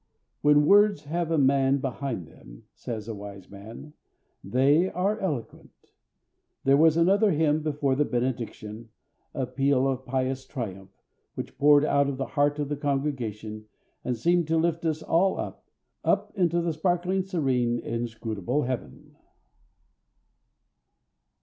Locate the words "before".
7.61-7.93